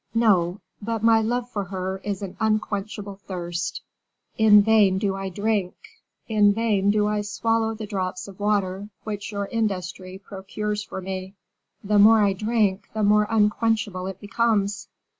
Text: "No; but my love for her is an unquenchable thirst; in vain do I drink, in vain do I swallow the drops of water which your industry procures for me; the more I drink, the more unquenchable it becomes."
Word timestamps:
"No; 0.15 0.61
but 0.81 1.03
my 1.03 1.21
love 1.21 1.47
for 1.47 1.65
her 1.65 1.99
is 2.03 2.23
an 2.23 2.35
unquenchable 2.39 3.17
thirst; 3.17 3.81
in 4.35 4.63
vain 4.63 4.97
do 4.97 5.13
I 5.15 5.29
drink, 5.29 5.75
in 6.27 6.53
vain 6.55 6.89
do 6.89 7.05
I 7.05 7.21
swallow 7.21 7.75
the 7.75 7.85
drops 7.85 8.27
of 8.27 8.39
water 8.39 8.89
which 9.03 9.31
your 9.31 9.45
industry 9.45 10.17
procures 10.17 10.81
for 10.83 11.01
me; 11.01 11.35
the 11.83 11.99
more 11.99 12.23
I 12.23 12.33
drink, 12.33 12.89
the 12.95 13.03
more 13.03 13.27
unquenchable 13.29 14.07
it 14.07 14.19
becomes." 14.19 14.87